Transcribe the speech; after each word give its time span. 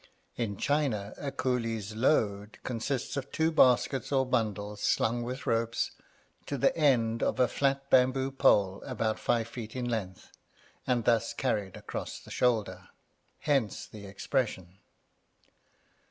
In 0.35 0.57
China, 0.57 1.13
a 1.19 1.31
coolie's 1.31 1.93
"load" 1.95 2.57
consists 2.63 3.17
of 3.17 3.31
two 3.31 3.51
baskets 3.51 4.11
or 4.11 4.25
bundles 4.25 4.81
slung 4.81 5.21
with 5.21 5.45
ropes 5.45 5.91
to 6.47 6.57
the 6.57 6.75
end 6.75 7.21
of 7.21 7.39
a 7.39 7.47
flat 7.47 7.87
bamboo 7.91 8.31
pole 8.31 8.81
about 8.87 9.19
five 9.19 9.47
feet 9.47 9.75
in 9.75 9.87
length, 9.87 10.31
and 10.87 11.05
thus 11.05 11.33
carried 11.35 11.77
across 11.77 12.17
the 12.19 12.31
shoulder. 12.31 12.89
Hence 13.41 13.85
the 13.85 14.07
expression. 14.07 14.79